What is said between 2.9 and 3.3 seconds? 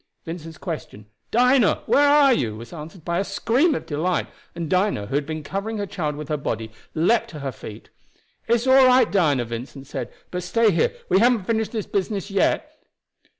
by a